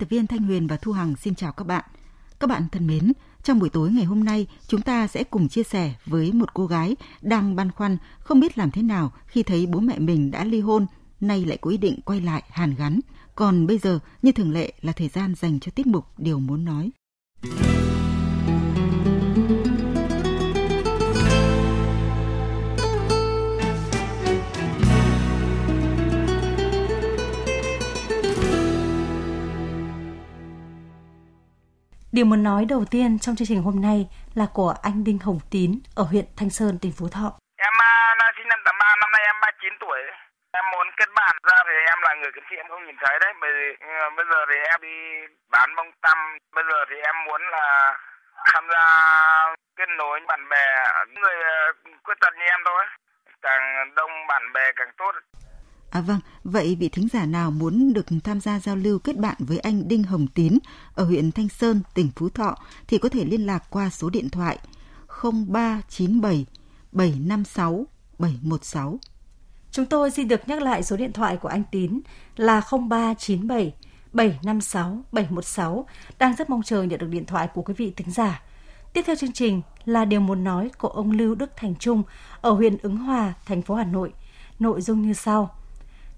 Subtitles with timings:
[0.00, 1.84] Tập viên Thanh Huyền và Thu Hằng xin chào các bạn.
[2.40, 5.62] Các bạn thân mến, trong buổi tối ngày hôm nay, chúng ta sẽ cùng chia
[5.62, 9.66] sẻ với một cô gái đang băn khoăn không biết làm thế nào khi thấy
[9.66, 10.86] bố mẹ mình đã ly hôn,
[11.20, 13.00] nay lại có ý định quay lại hàn gắn.
[13.34, 16.64] Còn bây giờ, như thường lệ là thời gian dành cho tiết mục Điều muốn
[16.64, 16.90] nói.
[32.16, 33.98] Điều muốn nói đầu tiên trong chương trình hôm nay
[34.34, 35.70] là của anh Đinh Hồng Tín
[36.02, 37.28] ở huyện Thanh Sơn, tỉnh Phú Thọ.
[37.68, 40.00] Em à, là sinh năm 83, năm nay em 39 tuổi.
[40.58, 43.14] Em muốn kết bạn ra thì em là người kiếm thị em không nhìn thấy
[43.22, 43.32] đấy.
[43.40, 44.96] Bởi ừ, bây giờ thì em đi
[45.54, 46.18] bán bông tăm.
[46.56, 47.66] Bây giờ thì em muốn là
[48.50, 48.84] tham gia
[49.78, 50.66] kết nối bạn bè
[51.20, 51.58] người à,
[52.04, 52.84] khuyết tật như em thôi.
[53.42, 53.62] Càng
[53.96, 55.14] đông bạn bè càng tốt.
[55.90, 59.36] À vâng, vậy vị thính giả nào muốn được tham gia giao lưu kết bạn
[59.38, 60.58] với anh Đinh Hồng Tín
[61.00, 62.56] ở huyện Thanh Sơn, tỉnh Phú Thọ
[62.88, 64.58] thì có thể liên lạc qua số điện thoại
[65.22, 66.46] 0397
[66.92, 67.86] 756
[68.18, 68.98] 716.
[69.70, 72.00] Chúng tôi xin được nhắc lại số điện thoại của anh Tín
[72.36, 73.74] là 0397
[74.12, 75.86] 756 716.
[76.18, 78.42] Đang rất mong chờ nhận được điện thoại của quý vị thính giả.
[78.92, 82.02] Tiếp theo chương trình là điều muốn nói của ông Lưu Đức Thành Trung
[82.40, 84.12] ở huyện Ứng Hòa, thành phố Hà Nội.
[84.58, 85.60] Nội dung như sau.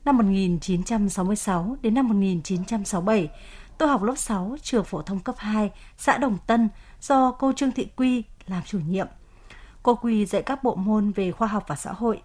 [0.05, 3.29] Năm 1966 đến năm 1967,
[3.79, 6.69] tôi học lớp 6 trường phổ thông cấp 2, xã Đồng Tân
[7.01, 9.07] do cô Trương Thị Quy làm chủ nhiệm.
[9.83, 12.23] Cô Quy dạy các bộ môn về khoa học và xã hội.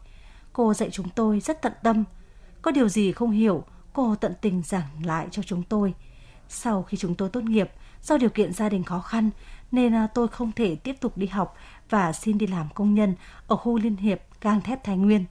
[0.54, 2.04] Cô dạy chúng tôi rất tận tâm.
[2.62, 3.64] Có điều gì không hiểu,
[3.94, 5.94] cô tận tình giảng lại cho chúng tôi.
[6.50, 9.30] Sau khi chúng tôi tốt nghiệp, do điều kiện gia đình khó khăn
[9.72, 11.56] nên à, tôi không thể tiếp tục đi học
[11.90, 13.16] và xin đi làm công nhân
[13.48, 15.26] ở khu Liên hiệp gang thép Thái Nguyên.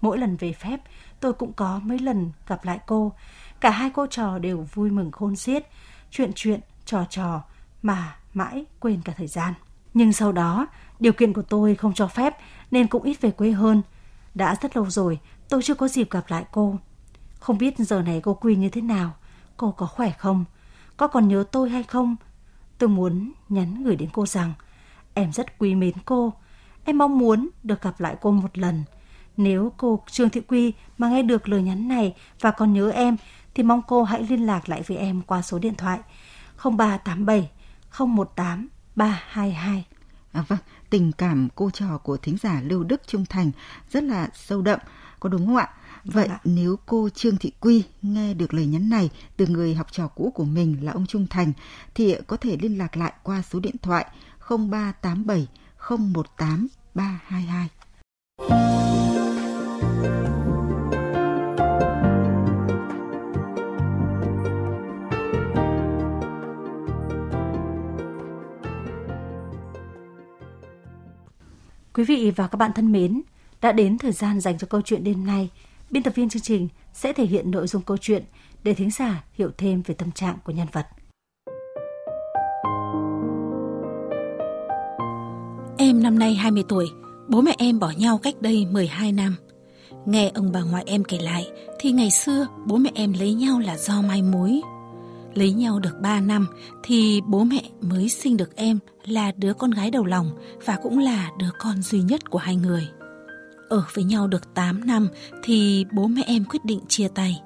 [0.00, 0.80] Mỗi lần về phép,
[1.20, 3.12] tôi cũng có mấy lần gặp lại cô.
[3.60, 5.66] Cả hai cô trò đều vui mừng khôn xiết,
[6.10, 7.42] chuyện chuyện, trò trò
[7.82, 9.54] mà mãi quên cả thời gian.
[9.94, 10.66] Nhưng sau đó,
[11.00, 12.36] điều kiện của tôi không cho phép
[12.70, 13.82] nên cũng ít về quê hơn.
[14.34, 16.76] Đã rất lâu rồi, tôi chưa có dịp gặp lại cô.
[17.40, 19.14] Không biết giờ này cô Quy như thế nào,
[19.56, 20.44] cô có khỏe không?
[20.96, 22.16] Có còn nhớ tôi hay không?
[22.78, 24.52] Tôi muốn nhắn gửi đến cô rằng
[25.14, 26.32] em rất quý mến cô.
[26.84, 28.84] Em mong muốn được gặp lại cô một lần–
[29.42, 33.16] nếu cô Trương Thị Quy mà nghe được lời nhắn này và còn nhớ em
[33.54, 35.98] thì mong cô hãy liên lạc lại với em qua số điện thoại
[36.62, 37.50] 0387
[37.98, 39.86] 018 322.
[40.32, 40.58] À, vâng,
[40.90, 43.50] tình cảm cô trò của thính giả Lưu Đức Trung Thành
[43.90, 44.78] rất là sâu đậm,
[45.20, 45.68] có đúng không ạ?
[46.04, 49.86] Vậy vâng nếu cô Trương Thị Quy nghe được lời nhắn này từ người học
[49.92, 51.52] trò cũ của mình là ông Trung Thành
[51.94, 54.06] thì có thể liên lạc lại qua số điện thoại
[54.48, 55.48] 0387
[55.88, 58.89] 018 322.
[71.94, 73.22] Quý vị và các bạn thân mến,
[73.60, 75.50] đã đến thời gian dành cho câu chuyện đêm nay.
[75.90, 78.24] Biên tập viên chương trình sẽ thể hiện nội dung câu chuyện
[78.64, 80.86] để thính giả hiểu thêm về tâm trạng của nhân vật.
[85.78, 86.86] Em năm nay 20 tuổi,
[87.28, 89.36] bố mẹ em bỏ nhau cách đây 12 năm.
[90.06, 93.60] Nghe ông bà ngoại em kể lại thì ngày xưa bố mẹ em lấy nhau
[93.60, 94.60] là do mai mối
[95.34, 96.46] Lấy nhau được 3 năm
[96.82, 100.30] thì bố mẹ mới sinh được em là đứa con gái đầu lòng
[100.64, 102.88] và cũng là đứa con duy nhất của hai người.
[103.68, 105.08] Ở với nhau được 8 năm
[105.42, 107.40] thì bố mẹ em quyết định chia tay.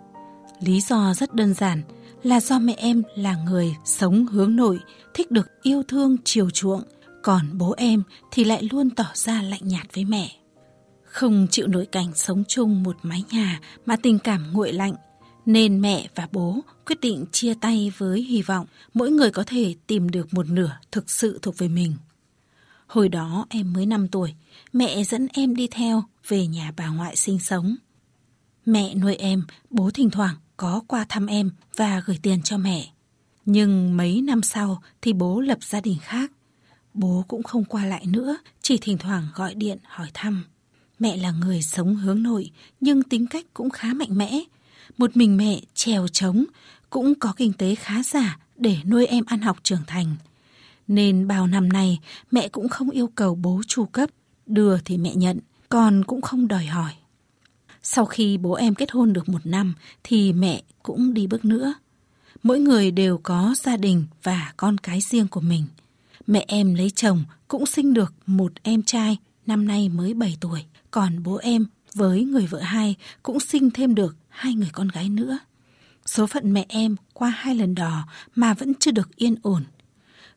[0.61, 1.83] Lý do rất đơn giản
[2.23, 4.79] là do mẹ em là người sống hướng nội,
[5.15, 6.83] thích được yêu thương chiều chuộng,
[7.23, 10.31] còn bố em thì lại luôn tỏ ra lạnh nhạt với mẹ.
[11.15, 14.95] Không chịu nổi cảnh sống chung một mái nhà mà tình cảm nguội lạnh,
[15.47, 19.75] nên mẹ và bố quyết định chia tay với hy vọng mỗi người có thể
[19.87, 21.95] tìm được một nửa thực sự thuộc về mình.
[22.87, 24.35] Hồi đó em mới 5 tuổi,
[24.73, 27.77] mẹ dẫn em đi theo về nhà bà ngoại sinh sống.
[28.67, 32.89] Mẹ nuôi em, bố thỉnh thoảng có qua thăm em và gửi tiền cho mẹ.
[33.45, 36.33] Nhưng mấy năm sau thì bố lập gia đình khác.
[36.95, 40.45] Bố cũng không qua lại nữa, chỉ thỉnh thoảng gọi điện hỏi thăm.
[40.99, 42.51] Mẹ là người sống hướng nội
[42.81, 44.41] nhưng tính cách cũng khá mạnh mẽ.
[44.99, 46.45] Một mình mẹ trèo trống
[46.91, 50.17] cũng có kinh tế khá giả để nuôi em ăn học trưởng thành.
[50.89, 51.99] Nên bao năm nay
[52.31, 54.11] mẹ cũng không yêu cầu bố chu cấp,
[54.47, 55.39] đưa thì mẹ nhận,
[55.69, 56.93] còn cũng không đòi hỏi.
[57.83, 59.75] Sau khi bố em kết hôn được một năm
[60.05, 61.75] thì mẹ cũng đi bước nữa.
[62.43, 65.65] Mỗi người đều có gia đình và con cái riêng của mình.
[66.27, 69.17] Mẹ em lấy chồng cũng sinh được một em trai
[69.47, 70.65] năm nay mới 7 tuổi.
[70.95, 75.09] Còn bố em với người vợ hai cũng sinh thêm được hai người con gái
[75.09, 75.39] nữa.
[76.07, 79.65] Số phận mẹ em qua hai lần đò mà vẫn chưa được yên ổn.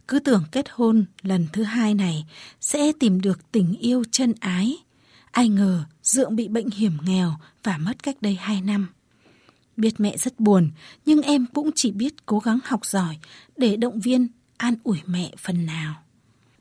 [0.08, 2.26] Cứ tưởng kết hôn lần thứ hai này
[2.62, 4.78] sẽ tìm được tình yêu chân ái.
[5.32, 7.34] Ai ngờ Dượng bị bệnh hiểm nghèo
[7.64, 8.88] và mất cách đây hai năm.
[9.78, 10.70] Biết mẹ rất buồn,
[11.06, 13.18] nhưng em cũng chỉ biết cố gắng học giỏi
[13.58, 14.28] để động viên,
[14.58, 16.04] an ủi mẹ phần nào.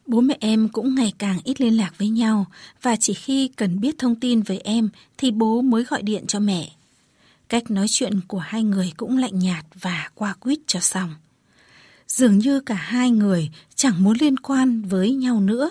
[0.07, 2.47] Bố mẹ em cũng ngày càng ít liên lạc với nhau
[2.83, 4.89] và chỉ khi cần biết thông tin về em
[5.19, 6.71] thì bố mới gọi điện cho mẹ.
[7.49, 11.15] Cách nói chuyện của hai người cũng lạnh nhạt và qua quýt cho xong.
[12.09, 15.71] Dường như cả hai người chẳng muốn liên quan với nhau nữa.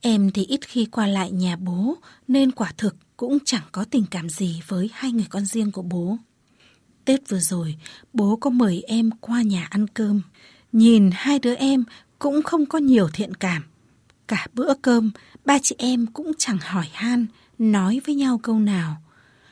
[0.00, 1.96] Em thì ít khi qua lại nhà bố
[2.28, 5.82] nên quả thực cũng chẳng có tình cảm gì với hai người con riêng của
[5.82, 6.16] bố.
[7.04, 7.76] Tết vừa rồi,
[8.12, 10.20] bố có mời em qua nhà ăn cơm.
[10.72, 11.84] Nhìn hai đứa em
[12.22, 13.62] cũng không có nhiều thiện cảm.
[14.28, 15.10] Cả bữa cơm,
[15.44, 17.26] ba chị em cũng chẳng hỏi han,
[17.58, 18.96] nói với nhau câu nào.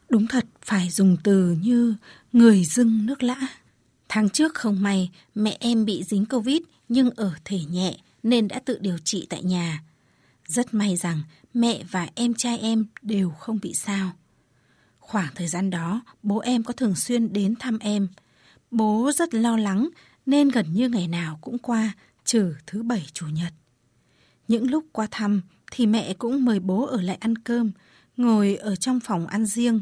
[0.08, 1.94] Đúng thật phải dùng từ như
[2.32, 3.36] người dưng nước lã.
[4.08, 6.58] Tháng trước không may, mẹ em bị dính Covid
[6.88, 9.82] nhưng ở thể nhẹ nên đã tự điều trị tại nhà.
[10.46, 11.22] Rất may rằng
[11.54, 14.12] mẹ và em trai em đều không bị sao.
[14.98, 18.08] Khoảng thời gian đó, bố em có thường xuyên đến thăm em.
[18.70, 19.88] Bố rất lo lắng
[20.26, 21.92] nên gần như ngày nào cũng qua,
[22.24, 23.52] trừ thứ bảy chủ nhật.
[24.48, 27.72] Những lúc qua thăm thì mẹ cũng mời bố ở lại ăn cơm,
[28.16, 29.80] ngồi ở trong phòng ăn riêng,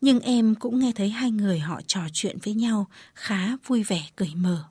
[0.00, 4.02] nhưng em cũng nghe thấy hai người họ trò chuyện với nhau khá vui vẻ
[4.16, 4.64] cởi mở.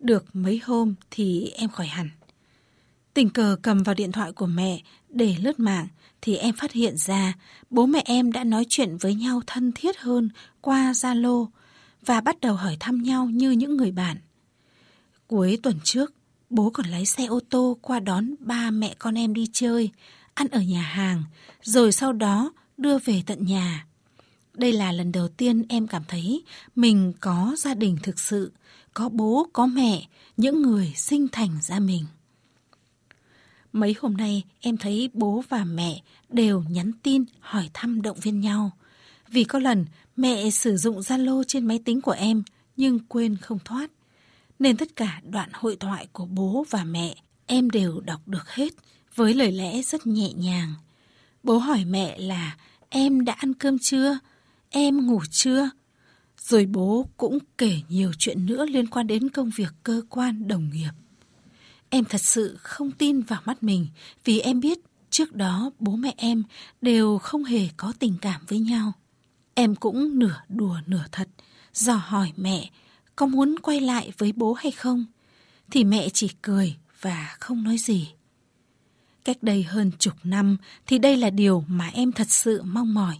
[0.00, 2.10] Được mấy hôm thì em khỏi hẳn.
[3.14, 5.88] Tình cờ cầm vào điện thoại của mẹ để lướt mạng
[6.22, 7.34] thì em phát hiện ra
[7.70, 10.28] bố mẹ em đã nói chuyện với nhau thân thiết hơn
[10.60, 11.46] qua Zalo
[12.06, 14.16] và bắt đầu hỏi thăm nhau như những người bạn.
[15.34, 16.14] Cuối tuần trước,
[16.50, 19.90] bố còn lái xe ô tô qua đón ba mẹ con em đi chơi,
[20.34, 21.24] ăn ở nhà hàng,
[21.62, 23.86] rồi sau đó đưa về tận nhà.
[24.52, 26.42] Đây là lần đầu tiên em cảm thấy
[26.76, 28.52] mình có gia đình thực sự,
[28.94, 32.04] có bố, có mẹ, những người sinh thành ra mình.
[33.72, 38.40] Mấy hôm nay em thấy bố và mẹ đều nhắn tin hỏi thăm động viên
[38.40, 38.70] nhau.
[39.28, 39.86] Vì có lần
[40.16, 42.42] mẹ sử dụng Zalo trên máy tính của em
[42.76, 43.90] nhưng quên không thoát.
[44.58, 47.14] Nên tất cả đoạn hội thoại của bố và mẹ
[47.46, 48.72] em đều đọc được hết
[49.14, 50.74] với lời lẽ rất nhẹ nhàng.
[51.42, 52.56] Bố hỏi mẹ là
[52.88, 54.18] em đã ăn cơm chưa?
[54.70, 55.70] Em ngủ chưa?
[56.38, 60.70] Rồi bố cũng kể nhiều chuyện nữa liên quan đến công việc cơ quan đồng
[60.70, 60.90] nghiệp.
[61.90, 63.86] Em thật sự không tin vào mắt mình
[64.24, 64.78] vì em biết
[65.10, 66.42] trước đó bố mẹ em
[66.82, 68.92] đều không hề có tình cảm với nhau.
[69.54, 71.28] Em cũng nửa đùa nửa thật,
[71.72, 72.70] dò hỏi mẹ
[73.16, 75.04] có muốn quay lại với bố hay không,
[75.70, 78.12] thì mẹ chỉ cười và không nói gì.
[79.24, 80.56] Cách đây hơn chục năm
[80.86, 83.18] thì đây là điều mà em thật sự mong mỏi.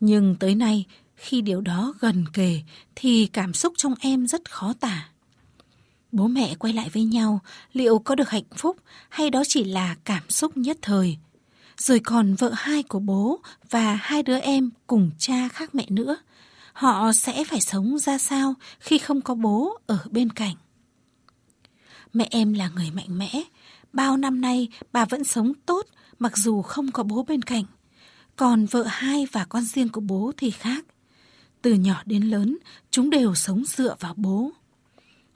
[0.00, 0.84] Nhưng tới nay,
[1.16, 2.60] khi điều đó gần kề
[2.94, 5.08] thì cảm xúc trong em rất khó tả.
[6.12, 7.40] Bố mẹ quay lại với nhau,
[7.72, 8.76] liệu có được hạnh phúc
[9.08, 11.16] hay đó chỉ là cảm xúc nhất thời?
[11.76, 16.16] Rồi còn vợ hai của bố và hai đứa em cùng cha khác mẹ nữa.
[16.72, 20.54] Họ sẽ phải sống ra sao khi không có bố ở bên cạnh?
[22.12, 23.42] Mẹ em là người mạnh mẽ.
[23.92, 25.86] Bao năm nay bà vẫn sống tốt
[26.18, 27.64] mặc dù không có bố bên cạnh.
[28.36, 30.84] Còn vợ hai và con riêng của bố thì khác.
[31.62, 32.58] Từ nhỏ đến lớn,
[32.90, 34.50] chúng đều sống dựa vào bố.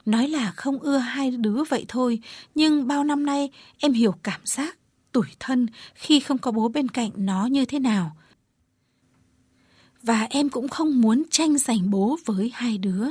[0.05, 2.19] Nói là không ưa hai đứa vậy thôi,
[2.55, 4.77] nhưng bao năm nay em hiểu cảm giác
[5.11, 8.17] tủi thân khi không có bố bên cạnh nó như thế nào.
[10.07, 13.05] Và em cũng không muốn tranh giành bố với hai đứa.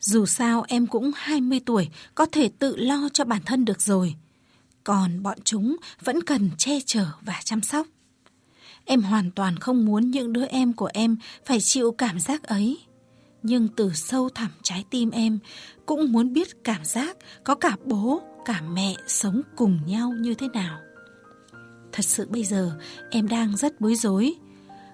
[0.00, 4.14] Dù sao em cũng 20 tuổi, có thể tự lo cho bản thân được rồi.
[4.84, 7.86] Còn bọn chúng vẫn cần che chở và chăm sóc.
[8.84, 12.78] Em hoàn toàn không muốn những đứa em của em phải chịu cảm giác ấy
[13.42, 15.38] nhưng từ sâu thẳm trái tim em
[15.86, 20.48] cũng muốn biết cảm giác có cả bố, cả mẹ sống cùng nhau như thế
[20.48, 20.78] nào.
[21.92, 22.78] Thật sự bây giờ
[23.10, 24.34] em đang rất bối rối,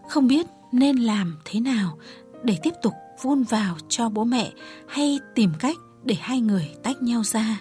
[0.09, 1.99] không biết nên làm thế nào
[2.45, 2.93] để tiếp tục
[3.23, 4.53] vun vào cho bố mẹ
[4.89, 7.61] hay tìm cách để hai người tách nhau ra?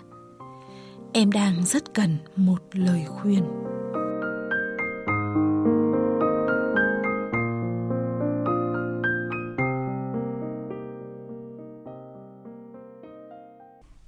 [1.14, 3.44] Em đang rất cần một lời khuyên.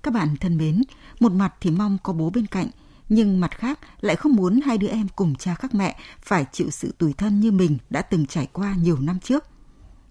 [0.03, 0.81] Các bạn thân mến,
[1.19, 2.67] một mặt thì mong có bố bên cạnh
[3.09, 6.69] nhưng mặt khác lại không muốn hai đứa em cùng cha khác mẹ phải chịu
[6.69, 9.43] sự tủi thân như mình đã từng trải qua nhiều năm trước.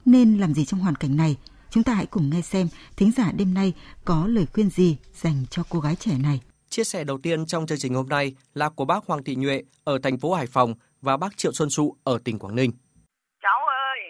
[0.05, 1.37] Nên làm gì trong hoàn cảnh này?
[1.71, 3.73] Chúng ta hãy cùng nghe xem thính giả đêm nay
[4.05, 6.41] có lời khuyên gì dành cho cô gái trẻ này.
[6.69, 9.63] Chia sẻ đầu tiên trong chương trình hôm nay là của bác Hoàng Thị Nhuệ
[9.85, 12.73] ở thành phố Hải Phòng và bác Triệu Xuân Sụ ở tỉnh Quảng Ninh.
[13.43, 14.01] Cháu ơi,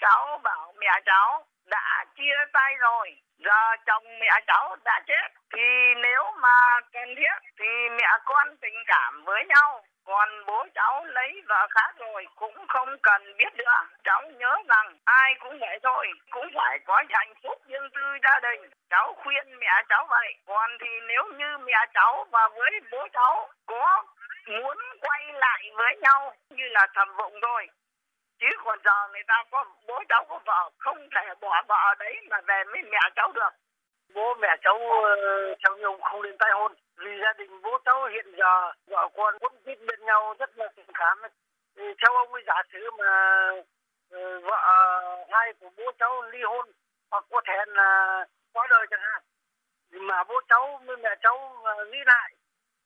[0.00, 5.94] cháu bảo mẹ cháu đã chia tay rồi, giờ chồng mẹ cháu đã chết thì
[6.02, 11.42] nếu mà cần thiết thì mẹ con tình cảm với nhau, còn bố cháu lấy
[11.48, 13.86] vợ khác rồi cũng không cần biết nữa.
[14.04, 18.40] Cháu nhớ rằng ai cũng vậy thôi, cũng phải có hạnh phúc riêng tư gia
[18.50, 18.70] đình.
[18.90, 20.34] Cháu khuyên mẹ cháu vậy.
[20.46, 24.04] Còn thì nếu như mẹ cháu và với bố cháu có
[24.46, 27.68] muốn quay lại với nhau như là thầm vụng thôi
[28.40, 32.16] chứ còn giờ người ta có, bố cháu có vợ, không thể bỏ vợ đấy
[32.30, 33.50] mà về với mẹ cháu được
[34.14, 35.14] bố mẹ cháu ờ,
[35.58, 36.72] cháu nhung không nên tay hôn.
[36.96, 40.68] Vì gia đình bố cháu hiện giờ vợ con cũng biết bên nhau rất là
[40.76, 41.18] tình cảm.
[41.76, 43.10] Theo ông ấy giả sử mà
[44.10, 44.56] ờ, vợ
[45.30, 46.66] hai của bố cháu ly hôn
[47.10, 49.22] hoặc có thể là quá đời chẳng hạn
[49.90, 52.34] mà bố cháu với mẹ cháu ờ, nghĩ lại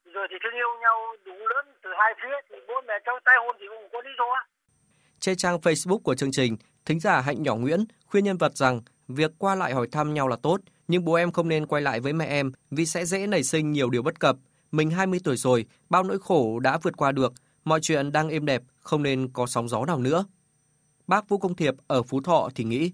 [0.05, 3.37] rồi thì thương yêu nhau đủ lớn từ hai phía thì bố mẹ cháu tay
[3.39, 4.25] hôn thì cũng có lý do.
[5.21, 8.81] Trên trang Facebook của chương trình, thính giả Hạnh Nhỏ Nguyễn khuyên nhân vật rằng
[9.09, 10.59] việc qua lại hỏi thăm nhau là tốt,
[10.89, 13.73] nhưng bố em không nên quay lại với mẹ em vì sẽ dễ nảy sinh
[13.73, 14.37] nhiều điều bất cập.
[14.71, 17.33] Mình 20 tuổi rồi, bao nỗi khổ đã vượt qua được,
[17.65, 20.25] mọi chuyện đang êm đẹp, không nên có sóng gió nào nữa.
[21.07, 22.93] Bác Vũ Công Thiệp ở Phú Thọ thì nghĩ.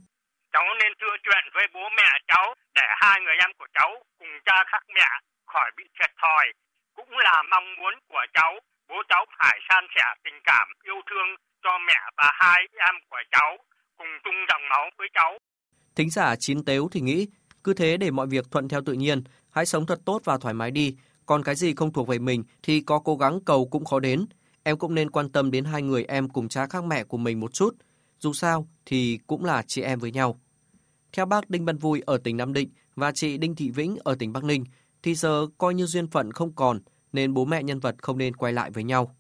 [0.53, 4.35] Cháu nên thưa chuyện với bố mẹ cháu để hai người em của cháu cùng
[4.47, 5.09] cha khác mẹ
[5.47, 6.47] khỏi bị thiệt thòi.
[6.97, 8.53] Cũng là mong muốn của cháu,
[8.89, 11.29] bố cháu phải san sẻ tình cảm, yêu thương
[11.63, 13.57] cho mẹ và hai em của cháu
[13.99, 15.39] cùng chung dòng máu với cháu.
[15.97, 17.27] Thính giả chín tếu thì nghĩ,
[17.65, 20.55] cứ thế để mọi việc thuận theo tự nhiên, hãy sống thật tốt và thoải
[20.55, 20.97] mái đi.
[21.27, 24.27] Còn cái gì không thuộc về mình thì có cố gắng cầu cũng khó đến.
[24.63, 27.41] Em cũng nên quan tâm đến hai người em cùng cha khác mẹ của mình
[27.41, 27.75] một chút.
[28.19, 30.41] Dù sao thì cũng là chị em với nhau.
[31.13, 34.17] Theo bác Đinh Văn Vui ở tỉnh Nam Định và chị Đinh Thị Vĩnh ở
[34.19, 34.65] tỉnh Bắc Ninh,
[35.03, 36.81] thì giờ coi như duyên phận không còn,
[37.13, 39.15] nên bố mẹ nhân vật không nên quay lại với nhau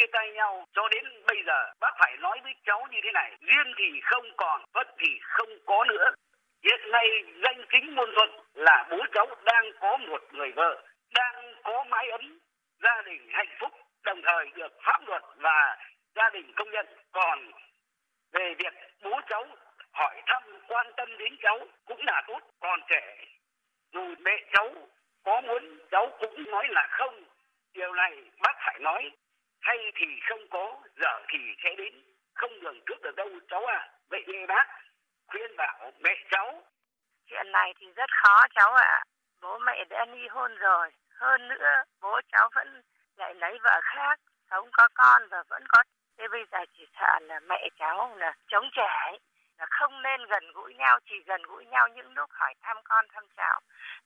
[0.00, 3.36] chia tay nhau cho đến bây giờ bác phải nói với cháu như thế này,
[3.40, 6.14] duyên thì không còn vất thì không có nữa.
[6.64, 7.06] Hiện nay
[7.44, 10.82] danh chính ngôn thuận là bố cháu đang có một người vợ,
[11.14, 12.38] đang có mái ấm,
[12.82, 13.72] gia đình hạnh phúc,
[14.04, 15.76] đồng thời được pháp luật và
[16.14, 16.86] gia đình công nhận.
[17.12, 17.50] Còn
[18.32, 19.46] về việc bố cháu
[19.92, 22.40] hỏi thăm, quan tâm đến cháu cũng là tốt.
[22.60, 23.24] Còn trẻ,
[23.92, 24.74] dù mẹ cháu
[25.24, 27.24] có muốn, cháu cũng nói là không
[27.74, 29.10] điều này bác phải nói
[29.60, 31.94] hay thì không có giờ thì sẽ đến
[32.34, 34.66] không đường trước được đâu cháu à vậy nên bác
[35.26, 36.62] khuyên bảo mẹ cháu
[37.26, 39.04] chuyện này thì rất khó cháu ạ à.
[39.42, 40.88] bố mẹ đã ly hôn rồi
[41.20, 42.82] hơn nữa bố cháu vẫn
[43.16, 45.82] lại lấy vợ khác sống có con và vẫn có
[46.18, 49.18] thế bây giờ chỉ sợ là mẹ cháu là chống trẻ
[49.58, 53.04] là không nên gần gũi nhau chỉ gần gũi nhau những lúc hỏi thăm con
[53.12, 53.60] thăm cháu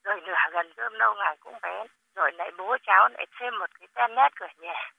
[0.04, 3.71] rồi nửa gần cơm lâu ngày cũng bén rồi lại bố cháu lại thêm một
[3.80, 4.90] cái tên nét cửa nhà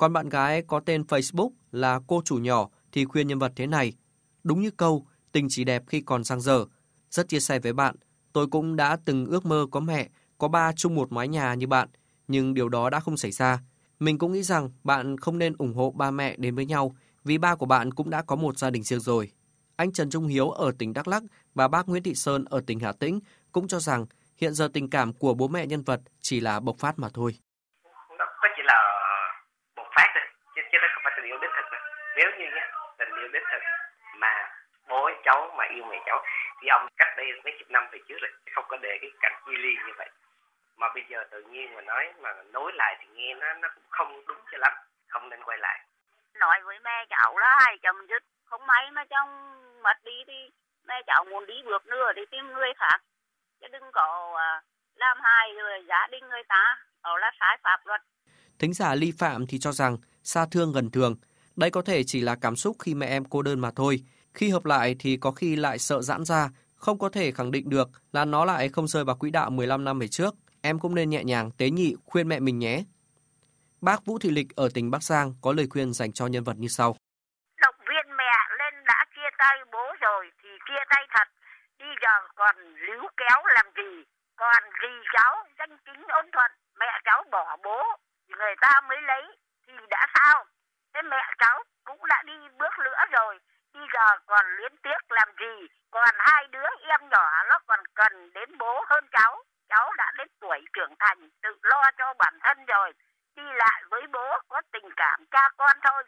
[0.00, 3.66] còn bạn gái có tên Facebook là cô chủ nhỏ thì khuyên nhân vật thế
[3.66, 3.92] này.
[4.44, 6.64] Đúng như câu, tình chỉ đẹp khi còn sang giờ
[7.10, 7.94] Rất chia sẻ với bạn,
[8.32, 10.08] tôi cũng đã từng ước mơ có mẹ,
[10.38, 11.88] có ba chung một mái nhà như bạn,
[12.28, 13.62] nhưng điều đó đã không xảy ra.
[14.00, 17.38] Mình cũng nghĩ rằng bạn không nên ủng hộ ba mẹ đến với nhau vì
[17.38, 19.30] ba của bạn cũng đã có một gia đình riêng rồi.
[19.76, 21.22] Anh Trần Trung Hiếu ở tỉnh Đắk Lắk
[21.54, 23.20] và bác Nguyễn Thị Sơn ở tỉnh Hà Tĩnh
[23.52, 24.06] cũng cho rằng
[24.36, 27.34] hiện giờ tình cảm của bố mẹ nhân vật chỉ là bộc phát mà thôi.
[39.70, 40.10] Ly như vậy.
[40.76, 43.84] Mà bây giờ tự nhiên mà nói mà nối lại thì nghe nó nó cũng
[43.90, 44.72] không đúng cho lắm
[45.08, 45.78] không nên quay lại.
[46.34, 49.28] Nói với mẹ cháu là hai chồng dứt không may mà trong
[49.82, 50.50] mất đi thì
[50.88, 52.98] mẹ cháu muốn đi bước nữa để tìm người khác.
[53.60, 54.62] Chứ đừng có à,
[54.94, 58.00] làm hại người gia đình người ta đó là sai pháp luật.
[58.58, 61.16] Thính giả ly phạm thì cho rằng xa thương gần thường.
[61.56, 63.96] Đây có thể chỉ là cảm xúc khi mẹ em cô đơn mà thôi.
[64.34, 66.48] Khi hợp lại thì có khi lại sợ giãn ra,
[66.80, 69.84] không có thể khẳng định được là nó lại không rơi vào quỹ đạo 15
[69.84, 70.34] năm về trước.
[70.62, 72.82] Em cũng nên nhẹ nhàng, tế nhị, khuyên mẹ mình nhé.
[73.80, 76.56] Bác Vũ Thị Lịch ở tỉnh Bắc Giang có lời khuyên dành cho nhân vật
[76.56, 76.96] như sau.
[77.62, 81.28] Động viên mẹ lên đã chia tay bố rồi thì chia tay thật.
[81.78, 82.56] Đi giờ còn
[82.86, 84.04] líu kéo làm gì?
[84.36, 86.50] Còn gì cháu danh chính ôn thuận.
[86.80, 87.82] Mẹ cháu bỏ bố,
[88.28, 89.22] người ta mới lấy
[89.66, 90.44] thì đã sao?
[90.94, 93.38] thế mẹ cháu cũng đã đi bước nữa rồi
[93.74, 95.54] bây giờ còn luyến tiếc làm gì,
[95.90, 99.42] còn hai đứa em nhỏ nó còn cần đến bố hơn cháu.
[99.68, 102.92] Cháu đã đến tuổi trưởng thành, tự lo cho bản thân rồi.
[103.36, 106.02] Đi lại với bố có tình cảm cha con thôi.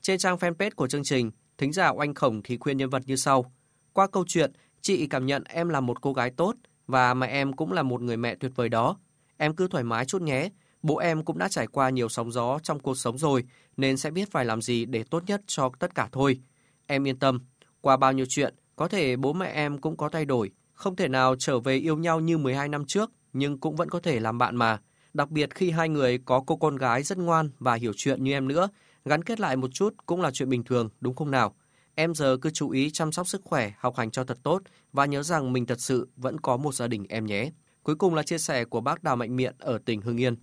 [0.00, 3.16] Trên trang fanpage của chương trình, thính giả oanh khổng thì khuyên nhân vật như
[3.16, 3.52] sau.
[3.92, 6.54] Qua câu chuyện, chị cảm nhận em là một cô gái tốt
[6.86, 8.96] và mẹ em cũng là một người mẹ tuyệt vời đó.
[9.36, 10.48] Em cứ thoải mái chút nhé.
[10.82, 13.44] Bố em cũng đã trải qua nhiều sóng gió trong cuộc sống rồi,
[13.76, 16.40] nên sẽ biết phải làm gì để tốt nhất cho tất cả thôi
[16.86, 17.38] em yên tâm
[17.80, 21.08] qua bao nhiêu chuyện có thể bố mẹ em cũng có thay đổi, không thể
[21.08, 24.38] nào trở về yêu nhau như 12 năm trước, nhưng cũng vẫn có thể làm
[24.38, 24.78] bạn mà.
[25.14, 28.32] Đặc biệt khi hai người có cô con gái rất ngoan và hiểu chuyện như
[28.32, 28.68] em nữa,
[29.04, 31.56] gắn kết lại một chút cũng là chuyện bình thường, đúng không nào?
[31.94, 34.62] Em giờ cứ chú ý chăm sóc sức khỏe, học hành cho thật tốt
[34.92, 37.50] và nhớ rằng mình thật sự vẫn có một gia đình em nhé.
[37.82, 40.36] Cuối cùng là chia sẻ của bác Đào Mạnh Miện ở tỉnh Hưng Yên.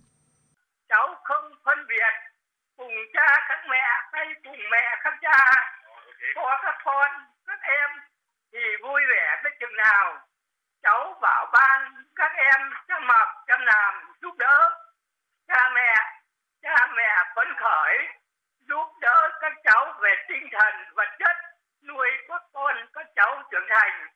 [0.88, 2.14] Cháu không phân biệt
[2.76, 3.82] cùng cha khác mẹ
[4.12, 5.73] hay cùng mẹ khác cha,
[6.44, 7.10] có các con,
[7.46, 7.90] các em
[8.52, 10.04] thì vui vẻ biết chừng nào.
[10.82, 11.78] Cháu bảo ban
[12.14, 14.56] các em chăm học chăm làm giúp đỡ.
[15.48, 15.94] Cha mẹ
[16.62, 17.94] cha mẹ phấn khởi
[18.68, 21.36] giúp đỡ các cháu về tinh thần vật chất
[21.88, 24.08] nuôi các con các cháu trưởng thành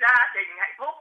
[0.00, 0.94] gia đình hạnh phúc.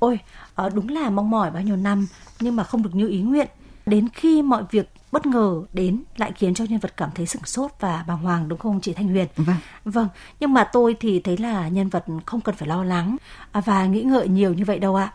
[0.00, 0.20] Ôi
[0.56, 2.06] ờ, đúng là mong mỏi bao nhiêu năm
[2.40, 3.48] nhưng mà không được như ý nguyện.
[3.86, 7.44] Đến khi mọi việc bất ngờ đến lại khiến cho nhân vật cảm thấy sửng
[7.44, 9.28] sốt và bàng hoàng đúng không chị Thanh Huyền?
[9.36, 9.56] Vâng.
[9.84, 10.08] Vâng,
[10.40, 13.16] nhưng mà tôi thì thấy là nhân vật không cần phải lo lắng
[13.52, 15.12] à, và nghĩ ngợi nhiều như vậy đâu ạ.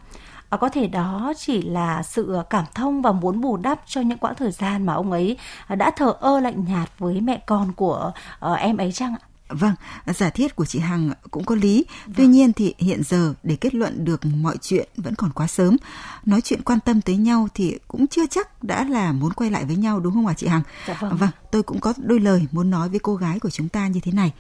[0.50, 4.18] À, có thể đó chỉ là sự cảm thông và muốn bù đắp cho những
[4.18, 5.38] quãng thời gian mà ông ấy
[5.78, 8.12] đã thờ ơ lạnh nhạt với mẹ con của
[8.52, 9.29] uh, em ấy chăng ạ?
[9.50, 9.74] Vâng,
[10.16, 11.86] giả thiết của chị Hằng cũng có lý.
[12.06, 12.14] Vâng.
[12.18, 15.78] Tuy nhiên thì hiện giờ để kết luận được mọi chuyện vẫn còn quá sớm.
[16.26, 19.66] Nói chuyện quan tâm tới nhau thì cũng chưa chắc đã là muốn quay lại
[19.66, 20.62] với nhau đúng không ạ chị Hằng?
[20.88, 21.18] Dạ vâng.
[21.18, 24.00] Vâng, tôi cũng có đôi lời muốn nói với cô gái của chúng ta như
[24.00, 24.34] thế này.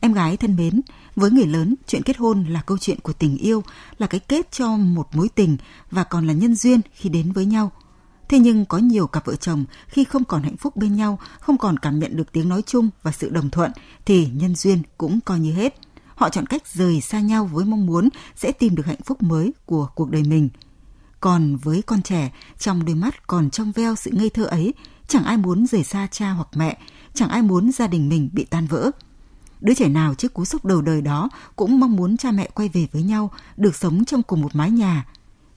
[0.00, 0.80] Em gái thân mến,
[1.16, 3.62] với người lớn, chuyện kết hôn là câu chuyện của tình yêu,
[3.98, 5.56] là cái kết cho một mối tình
[5.90, 7.72] và còn là nhân duyên khi đến với nhau.
[8.32, 11.58] Thế nhưng có nhiều cặp vợ chồng khi không còn hạnh phúc bên nhau, không
[11.58, 13.72] còn cảm nhận được tiếng nói chung và sự đồng thuận
[14.04, 15.74] thì nhân duyên cũng coi như hết.
[16.14, 19.52] Họ chọn cách rời xa nhau với mong muốn sẽ tìm được hạnh phúc mới
[19.66, 20.48] của cuộc đời mình.
[21.20, 24.74] Còn với con trẻ, trong đôi mắt còn trong veo sự ngây thơ ấy,
[25.08, 26.78] chẳng ai muốn rời xa cha hoặc mẹ,
[27.14, 28.90] chẳng ai muốn gia đình mình bị tan vỡ.
[29.60, 32.68] Đứa trẻ nào trước cú sốc đầu đời đó cũng mong muốn cha mẹ quay
[32.68, 35.06] về với nhau, được sống trong cùng một mái nhà,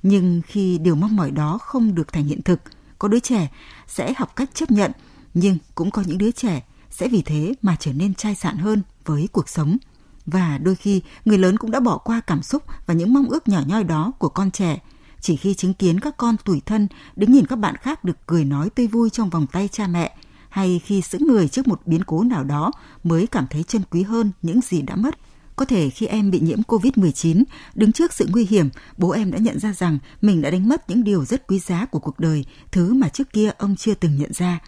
[0.07, 2.61] nhưng khi điều mong mỏi đó không được thành hiện thực,
[2.99, 3.51] có đứa trẻ
[3.87, 4.91] sẽ học cách chấp nhận,
[5.33, 8.81] nhưng cũng có những đứa trẻ sẽ vì thế mà trở nên chai sạn hơn
[9.05, 9.77] với cuộc sống.
[10.25, 13.47] Và đôi khi người lớn cũng đã bỏ qua cảm xúc và những mong ước
[13.47, 14.79] nhỏ nhoi đó của con trẻ.
[15.21, 18.45] Chỉ khi chứng kiến các con tuổi thân đứng nhìn các bạn khác được cười
[18.45, 20.15] nói tươi vui trong vòng tay cha mẹ,
[20.49, 22.71] hay khi sững người trước một biến cố nào đó
[23.03, 25.15] mới cảm thấy trân quý hơn những gì đã mất
[25.55, 27.43] có thể khi em bị nhiễm COVID-19,
[27.75, 30.89] đứng trước sự nguy hiểm, bố em đã nhận ra rằng mình đã đánh mất
[30.89, 34.17] những điều rất quý giá của cuộc đời, thứ mà trước kia ông chưa từng
[34.17, 34.59] nhận ra.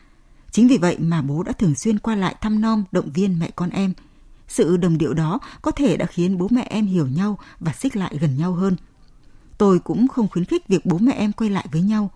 [0.51, 3.51] Chính vì vậy mà bố đã thường xuyên qua lại thăm nom, động viên mẹ
[3.55, 3.93] con em.
[4.47, 7.95] Sự đồng điệu đó có thể đã khiến bố mẹ em hiểu nhau và xích
[7.95, 8.75] lại gần nhau hơn.
[9.57, 12.11] Tôi cũng không khuyến khích việc bố mẹ em quay lại với nhau.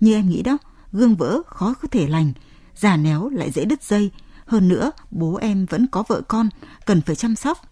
[0.00, 0.58] Như em nghĩ đó,
[0.92, 2.32] gương vỡ khó có thể lành,
[2.76, 4.10] già néo lại dễ đứt dây.
[4.46, 6.48] Hơn nữa, bố em vẫn có vợ con,
[6.86, 7.69] cần phải chăm sóc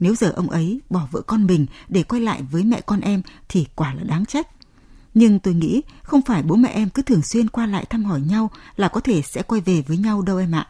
[0.00, 3.22] nếu giờ ông ấy bỏ vợ con mình để quay lại với mẹ con em
[3.48, 4.48] thì quả là đáng trách.
[5.14, 8.20] Nhưng tôi nghĩ không phải bố mẹ em cứ thường xuyên qua lại thăm hỏi
[8.20, 10.68] nhau là có thể sẽ quay về với nhau đâu em ạ.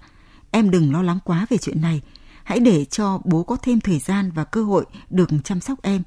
[0.50, 2.00] Em đừng lo lắng quá về chuyện này.
[2.44, 6.02] Hãy để cho bố có thêm thời gian và cơ hội được chăm sóc em.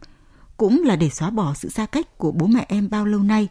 [0.57, 3.47] Cũng là để xóa bỏ sự xa cách của bố mẹ em bao lâu nay.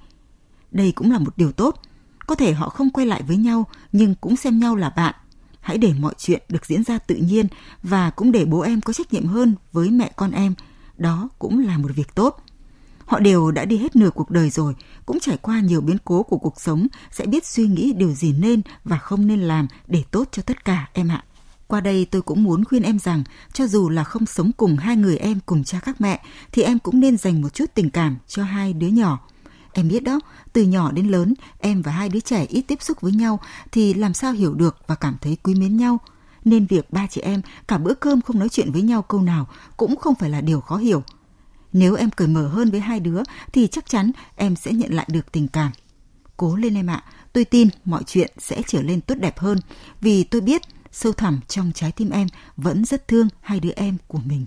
[0.71, 1.81] Đây cũng là một điều tốt.
[2.27, 5.15] Có thể họ không quay lại với nhau, nhưng cũng xem nhau là bạn
[5.63, 7.47] hãy để mọi chuyện được diễn ra tự nhiên
[7.83, 10.55] và cũng để bố em có trách nhiệm hơn với mẹ con em.
[10.99, 12.45] Đó cũng là một việc tốt.
[13.07, 14.75] Họ đều đã đi hết nửa cuộc đời rồi,
[15.07, 18.33] cũng trải qua nhiều biến cố của cuộc sống, sẽ biết suy nghĩ điều gì
[18.33, 21.25] nên và không nên làm để tốt cho tất cả em ạ.
[21.67, 24.97] Qua đây tôi cũng muốn khuyên em rằng, cho dù là không sống cùng hai
[24.97, 26.23] người em cùng cha các mẹ,
[26.53, 29.19] thì em cũng nên dành một chút tình cảm cho hai đứa nhỏ
[29.73, 30.21] Em biết đó,
[30.53, 33.41] từ nhỏ đến lớn, em và hai đứa trẻ ít tiếp xúc với nhau
[33.73, 35.99] thì làm sao hiểu được và cảm thấy quý mến nhau.
[36.45, 39.47] Nên việc ba chị em cả bữa cơm không nói chuyện với nhau câu nào
[39.77, 41.03] cũng không phải là điều khó hiểu.
[41.73, 45.07] Nếu em cởi mở hơn với hai đứa thì chắc chắn em sẽ nhận lại
[45.11, 45.73] được tình cảm.
[46.37, 49.59] Cố lên em ạ, tôi tin mọi chuyện sẽ trở lên tốt đẹp hơn
[50.01, 53.97] vì tôi biết sâu thẳm trong trái tim em vẫn rất thương hai đứa em
[54.07, 54.47] của mình.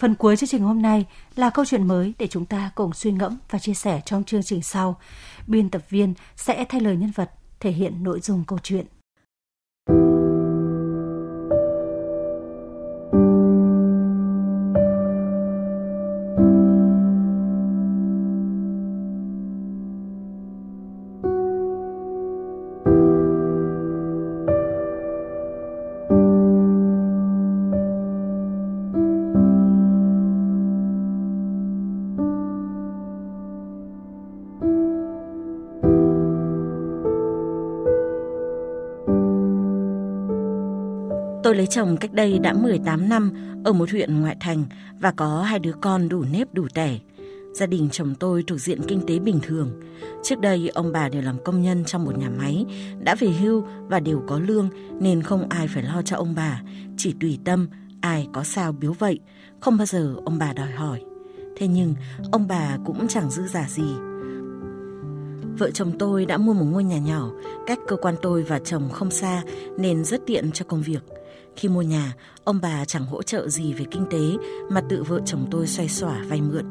[0.00, 3.12] phần cuối chương trình hôm nay là câu chuyện mới để chúng ta cùng suy
[3.12, 4.98] ngẫm và chia sẻ trong chương trình sau.
[5.46, 8.86] Biên tập viên sẽ thay lời nhân vật, thể hiện nội dung câu chuyện.
[41.50, 43.32] Tôi lấy chồng cách đây đã 18 năm
[43.64, 44.64] ở một huyện ngoại thành
[45.00, 46.98] và có hai đứa con đủ nếp đủ tẻ.
[47.54, 49.80] Gia đình chồng tôi thuộc diện kinh tế bình thường.
[50.22, 52.66] Trước đây ông bà đều làm công nhân trong một nhà máy,
[53.00, 54.68] đã về hưu và đều có lương
[55.00, 56.62] nên không ai phải lo cho ông bà,
[56.96, 57.68] chỉ tùy tâm,
[58.00, 59.20] ai có sao biếu vậy,
[59.60, 61.02] không bao giờ ông bà đòi hỏi.
[61.56, 61.94] Thế nhưng
[62.32, 63.94] ông bà cũng chẳng dư giả gì.
[65.58, 67.30] Vợ chồng tôi đã mua một ngôi nhà nhỏ,
[67.66, 69.42] cách cơ quan tôi và chồng không xa
[69.78, 71.02] nên rất tiện cho công việc.
[71.56, 74.36] Khi mua nhà, ông bà chẳng hỗ trợ gì về kinh tế
[74.70, 76.64] mà tự vợ chồng tôi xoay xỏa vay mượn.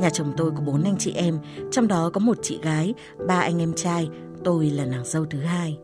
[0.00, 1.38] Nhà chồng tôi có bốn anh chị em,
[1.70, 2.94] trong đó có một chị gái,
[3.28, 4.08] ba anh em trai,
[4.44, 5.78] tôi là nàng dâu thứ hai.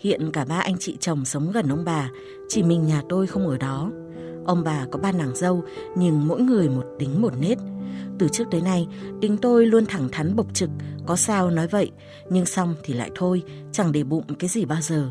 [0.00, 2.10] Hiện cả ba anh chị chồng sống gần ông bà,
[2.48, 3.90] chỉ mình nhà tôi không ở đó.
[4.44, 5.64] Ông bà có ba nàng dâu,
[5.96, 7.58] nhưng mỗi người một tính một nết.
[8.18, 8.86] Từ trước tới nay,
[9.20, 10.70] tính tôi luôn thẳng thắn bộc trực,
[11.06, 11.90] có sao nói vậy,
[12.30, 15.10] nhưng xong thì lại thôi, chẳng để bụng cái gì bao giờ.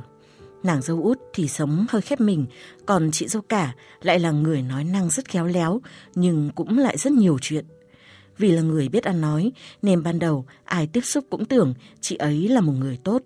[0.64, 2.46] Nàng dâu út thì sống hơi khép mình,
[2.86, 5.82] còn chị dâu cả lại là người nói năng rất khéo léo,
[6.16, 7.66] nhưng cũng lại rất nhiều chuyện.
[8.38, 12.16] Vì là người biết ăn nói, nên ban đầu ai tiếp xúc cũng tưởng chị
[12.16, 13.22] ấy là một người tốt.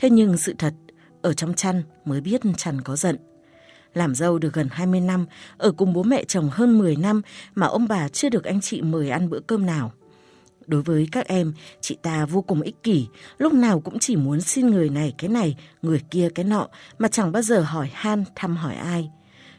[0.00, 0.74] Thế nhưng sự thật,
[1.22, 3.16] ở trong chăn mới biết chăn có giận.
[3.94, 5.26] Làm dâu được gần 20 năm,
[5.58, 7.22] ở cùng bố mẹ chồng hơn 10 năm
[7.54, 9.92] mà ông bà chưa được anh chị mời ăn bữa cơm nào.
[10.66, 13.06] Đối với các em, chị ta vô cùng ích kỷ,
[13.38, 17.08] lúc nào cũng chỉ muốn xin người này cái này, người kia cái nọ, mà
[17.08, 19.10] chẳng bao giờ hỏi han, thăm hỏi ai.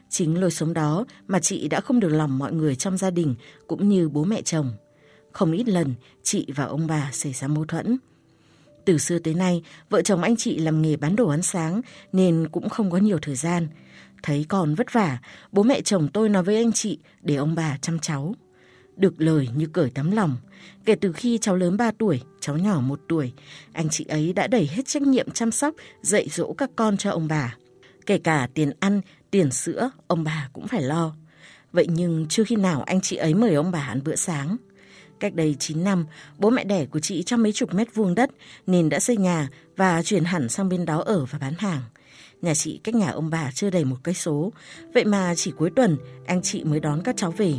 [0.10, 3.36] Chính lối sống đó mà chị đã không được lòng mọi người trong gia đình,
[3.68, 4.72] cũng như bố mẹ chồng.
[5.32, 7.98] Không ít lần, chị và ông bà xảy ra mâu thuẫn.
[8.86, 11.82] Từ xưa tới nay, vợ chồng anh chị làm nghề bán đồ ăn sáng
[12.13, 13.68] nên cũng không có nhiều thời gian.
[14.24, 15.18] Thấy còn vất vả,
[15.52, 18.36] bố mẹ chồng tôi nói với anh chị để ông bà chăm cháu.
[18.96, 20.38] Được lời như cởi tấm lòng.
[20.86, 23.34] Kể từ khi cháu lớn 3 tuổi, cháu nhỏ 1 tuổi,
[23.73, 27.12] anh chị ấy đã đẩy hết trách nhiệm chăm sóc, dạy dỗ các con cho
[27.12, 27.56] ông bà.
[28.06, 31.15] Kể cả tiền ăn, tiền sữa, ông bà cũng phải lo.
[31.71, 34.58] Vậy nhưng chưa khi nào anh chị ấy mời ông bà ăn bữa sáng.
[35.19, 36.06] Cách đây 9 năm,
[36.38, 38.30] bố mẹ đẻ của chị cho mấy chục mét vuông đất
[38.67, 41.82] nên đã xây nhà và chuyển hẳn sang bên đó ở và bán hàng.
[42.41, 44.52] Nhà chị cách nhà ông bà chưa đầy một cây số,
[44.93, 47.54] vậy mà chỉ cuối tuần anh chị mới đón các cháu về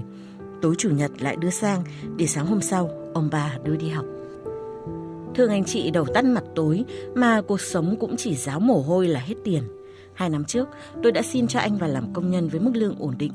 [0.62, 1.84] tối chủ nhật lại đưa sang
[2.16, 4.04] để sáng hôm sau ông bà đưa đi học.
[5.34, 9.08] Thường anh chị đầu tắt mặt tối mà cuộc sống cũng chỉ giáo mồ hôi
[9.08, 9.62] là hết tiền.
[10.14, 10.68] Hai năm trước,
[11.02, 13.32] tôi đã xin cho anh vào làm công nhân với mức lương ổn định.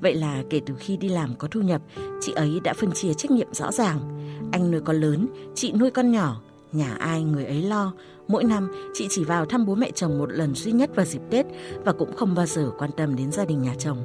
[0.00, 1.82] Vậy là kể từ khi đi làm có thu nhập,
[2.20, 4.00] chị ấy đã phân chia trách nhiệm rõ ràng.
[4.52, 6.40] Anh nuôi con lớn, chị nuôi con nhỏ,
[6.72, 7.92] nhà ai người ấy lo.
[8.28, 11.20] Mỗi năm, chị chỉ vào thăm bố mẹ chồng một lần duy nhất vào dịp
[11.30, 11.46] Tết
[11.84, 13.98] và cũng không bao giờ quan tâm đến gia đình nhà chồng.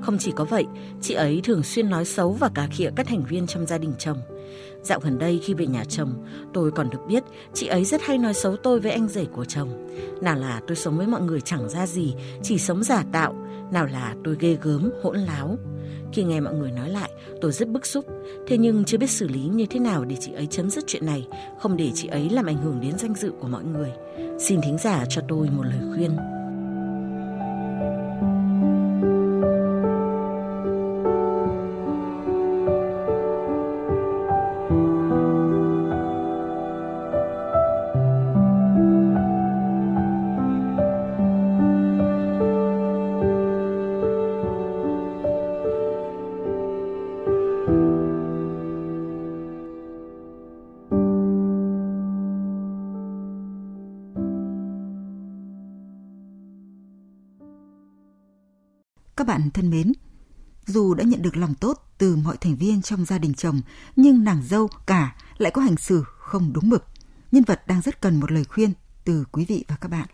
[0.00, 0.66] Không chỉ có vậy,
[1.00, 3.92] chị ấy thường xuyên nói xấu và cà khịa các thành viên trong gia đình
[3.98, 4.18] chồng.
[4.82, 6.14] Dạo gần đây khi về nhà chồng,
[6.52, 7.22] tôi còn được biết
[7.54, 9.88] chị ấy rất hay nói xấu tôi với anh rể của chồng.
[10.20, 13.34] Nào là tôi sống với mọi người chẳng ra gì, chỉ sống giả tạo,
[13.72, 15.58] nào là tôi ghê gớm, hỗn láo.
[16.12, 17.10] Khi nghe mọi người nói lại,
[17.40, 18.04] tôi rất bức xúc.
[18.46, 21.06] Thế nhưng chưa biết xử lý như thế nào để chị ấy chấm dứt chuyện
[21.06, 21.26] này,
[21.58, 23.90] không để chị ấy làm ảnh hưởng đến danh dự của mọi người.
[24.38, 26.10] Xin thính giả cho tôi một lời khuyên.
[59.30, 59.92] Bạn thân mến,
[60.66, 63.60] dù đã nhận được lòng tốt từ mọi thành viên trong gia đình chồng,
[63.96, 66.84] nhưng nàng dâu cả lại có hành xử không đúng mực.
[67.32, 68.72] Nhân vật đang rất cần một lời khuyên
[69.04, 70.06] từ quý vị và các bạn.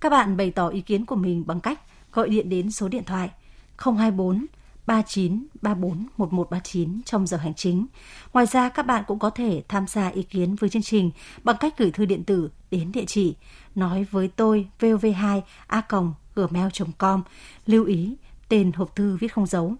[0.00, 1.80] Các bạn bày tỏ ý kiến của mình bằng cách
[2.12, 3.30] gọi điện đến số điện thoại
[3.76, 4.46] 024
[4.86, 7.86] 39 34 1139 trong giờ hành chính.
[8.32, 11.10] Ngoài ra, các bạn cũng có thể tham gia ý kiến với chương trình
[11.42, 13.34] bằng cách gửi thư điện tử đến địa chỉ
[13.74, 15.82] nói với tôi vov2 a
[16.34, 17.22] gmail.com.
[17.66, 18.16] Lưu ý,
[18.52, 19.74] tên hộp thư viết không dấu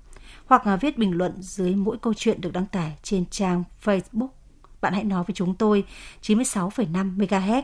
[0.46, 4.28] hoặc à, viết bình luận dưới mỗi câu chuyện được đăng tải trên trang Facebook.
[4.80, 5.85] Bạn hãy nói với chúng tôi
[6.22, 7.62] 96,5 MHz.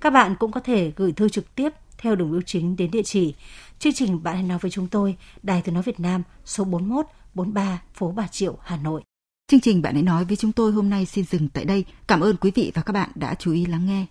[0.00, 3.02] Các bạn cũng có thể gửi thư trực tiếp theo đường bưu chính đến địa
[3.02, 3.34] chỉ
[3.78, 7.06] chương trình Bạn hãy nói với chúng tôi, Đài Tiếng nói Việt Nam, số 41
[7.34, 9.02] 43 phố Bà Triệu, Hà Nội.
[9.46, 11.84] Chương trình Bạn hãy nói với chúng tôi hôm nay xin dừng tại đây.
[12.06, 14.06] Cảm ơn quý vị và các bạn đã chú ý lắng nghe.